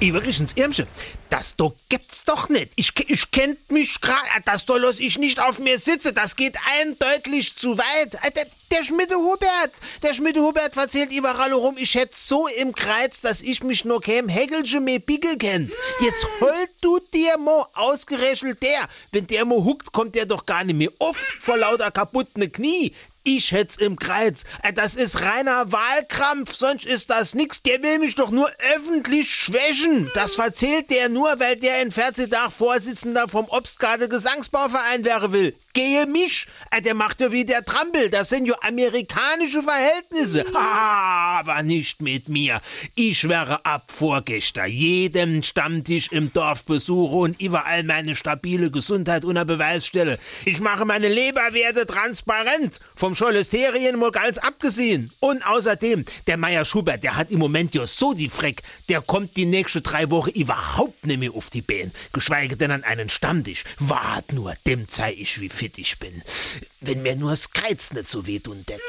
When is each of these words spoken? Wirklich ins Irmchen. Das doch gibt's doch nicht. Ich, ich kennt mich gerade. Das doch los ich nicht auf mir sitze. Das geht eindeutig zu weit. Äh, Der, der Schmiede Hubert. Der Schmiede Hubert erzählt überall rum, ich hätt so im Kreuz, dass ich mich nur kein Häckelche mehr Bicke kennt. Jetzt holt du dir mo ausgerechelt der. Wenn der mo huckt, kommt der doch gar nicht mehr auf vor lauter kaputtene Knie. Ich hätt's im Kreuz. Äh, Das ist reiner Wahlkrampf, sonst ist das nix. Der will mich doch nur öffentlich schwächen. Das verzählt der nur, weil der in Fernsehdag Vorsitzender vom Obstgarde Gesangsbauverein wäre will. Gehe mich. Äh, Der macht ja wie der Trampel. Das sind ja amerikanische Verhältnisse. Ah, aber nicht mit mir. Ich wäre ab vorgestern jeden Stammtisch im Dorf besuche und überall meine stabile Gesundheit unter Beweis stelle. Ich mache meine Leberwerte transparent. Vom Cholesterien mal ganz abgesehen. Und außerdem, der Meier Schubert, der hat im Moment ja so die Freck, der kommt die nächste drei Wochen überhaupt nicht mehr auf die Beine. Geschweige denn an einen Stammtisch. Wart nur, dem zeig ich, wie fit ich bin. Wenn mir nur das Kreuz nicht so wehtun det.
Wirklich 0.00 0.40
ins 0.40 0.56
Irmchen. 0.56 0.86
Das 1.28 1.56
doch 1.56 1.74
gibt's 1.88 2.24
doch 2.24 2.48
nicht. 2.48 2.72
Ich, 2.76 2.92
ich 3.08 3.30
kennt 3.30 3.70
mich 3.70 4.00
gerade. 4.00 4.18
Das 4.44 4.66
doch 4.66 4.78
los 4.78 4.98
ich 4.98 5.18
nicht 5.18 5.38
auf 5.38 5.58
mir 5.58 5.78
sitze. 5.78 6.12
Das 6.12 6.36
geht 6.36 6.56
eindeutig 6.80 7.56
zu 7.56 7.78
weit. 7.78 8.14
Äh, 8.22 8.30
Der, 8.32 8.46
der 8.72 8.84
Schmiede 8.84 9.16
Hubert. 9.16 9.72
Der 10.02 10.14
Schmiede 10.14 10.40
Hubert 10.40 10.76
erzählt 10.76 11.12
überall 11.12 11.52
rum, 11.52 11.76
ich 11.78 11.94
hätt 11.94 12.14
so 12.14 12.46
im 12.48 12.72
Kreuz, 12.74 13.20
dass 13.20 13.42
ich 13.42 13.62
mich 13.62 13.84
nur 13.84 14.00
kein 14.00 14.28
Häckelche 14.28 14.80
mehr 14.80 14.98
Bicke 14.98 15.36
kennt. 15.38 15.72
Jetzt 16.00 16.26
holt 16.40 16.70
du 16.80 16.98
dir 17.12 17.36
mo 17.38 17.66
ausgerechelt 17.74 18.62
der. 18.62 18.88
Wenn 19.12 19.26
der 19.26 19.44
mo 19.44 19.64
huckt, 19.64 19.92
kommt 19.92 20.14
der 20.14 20.26
doch 20.26 20.46
gar 20.46 20.64
nicht 20.64 20.76
mehr 20.76 20.90
auf 20.98 21.16
vor 21.40 21.56
lauter 21.56 21.90
kaputtene 21.90 22.48
Knie. 22.48 22.94
Ich 23.22 23.52
hätt's 23.52 23.76
im 23.76 23.96
Kreuz. 23.96 24.44
Äh, 24.62 24.72
Das 24.72 24.94
ist 24.94 25.20
reiner 25.20 25.70
Wahlkrampf, 25.72 26.54
sonst 26.54 26.86
ist 26.86 27.10
das 27.10 27.34
nix. 27.34 27.62
Der 27.62 27.82
will 27.82 27.98
mich 27.98 28.14
doch 28.14 28.30
nur 28.30 28.50
öffentlich 28.74 29.30
schwächen. 29.34 30.10
Das 30.14 30.36
verzählt 30.36 30.90
der 30.90 31.08
nur, 31.08 31.38
weil 31.38 31.56
der 31.56 31.82
in 31.82 31.90
Fernsehdag 31.90 32.50
Vorsitzender 32.50 33.28
vom 33.28 33.44
Obstgarde 33.48 34.08
Gesangsbauverein 34.08 35.04
wäre 35.04 35.32
will. 35.32 35.54
Gehe 35.72 36.06
mich. 36.06 36.46
Äh, 36.70 36.82
Der 36.82 36.94
macht 36.94 37.20
ja 37.20 37.30
wie 37.30 37.44
der 37.44 37.64
Trampel. 37.64 38.10
Das 38.10 38.28
sind 38.30 38.46
ja 38.46 38.54
amerikanische 38.62 39.62
Verhältnisse. 39.62 40.44
Ah, 40.54 41.38
aber 41.38 41.62
nicht 41.62 42.02
mit 42.02 42.28
mir. 42.28 42.60
Ich 42.96 43.28
wäre 43.28 43.64
ab 43.64 43.84
vorgestern 43.88 44.68
jeden 44.70 45.42
Stammtisch 45.42 46.08
im 46.10 46.32
Dorf 46.32 46.64
besuche 46.64 47.14
und 47.14 47.40
überall 47.40 47.84
meine 47.84 48.16
stabile 48.16 48.70
Gesundheit 48.70 49.24
unter 49.24 49.44
Beweis 49.44 49.86
stelle. 49.86 50.18
Ich 50.44 50.60
mache 50.60 50.84
meine 50.84 51.08
Leberwerte 51.08 51.86
transparent. 51.86 52.80
Vom 52.96 53.14
Cholesterien 53.14 53.98
mal 53.98 54.10
ganz 54.10 54.38
abgesehen. 54.38 55.12
Und 55.20 55.46
außerdem, 55.46 56.04
der 56.26 56.36
Meier 56.36 56.64
Schubert, 56.64 57.02
der 57.04 57.16
hat 57.16 57.30
im 57.30 57.38
Moment 57.38 57.74
ja 57.74 57.86
so 57.86 58.12
die 58.12 58.28
Freck, 58.28 58.62
der 58.88 59.00
kommt 59.00 59.36
die 59.36 59.46
nächste 59.46 59.80
drei 59.82 60.10
Wochen 60.10 60.30
überhaupt 60.30 61.06
nicht 61.06 61.20
mehr 61.20 61.32
auf 61.34 61.50
die 61.50 61.62
Beine. 61.62 61.90
Geschweige 62.12 62.56
denn 62.56 62.70
an 62.72 62.84
einen 62.84 63.08
Stammtisch. 63.08 63.64
Wart 63.78 64.32
nur, 64.32 64.54
dem 64.66 64.88
zeig 64.88 65.16
ich, 65.18 65.40
wie 65.40 65.48
fit 65.60 65.76
ich 65.76 65.98
bin. 65.98 66.22
Wenn 66.80 67.02
mir 67.02 67.16
nur 67.16 67.32
das 67.32 67.50
Kreuz 67.50 67.92
nicht 67.92 68.08
so 68.08 68.26
wehtun 68.26 68.64
det. 68.66 68.80